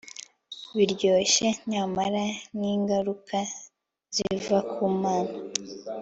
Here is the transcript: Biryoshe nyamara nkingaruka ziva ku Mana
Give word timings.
Biryoshe 0.75 1.47
nyamara 1.71 2.23
nkingaruka 2.57 3.37
ziva 4.15 4.57
ku 4.71 4.83
Mana 5.01 5.35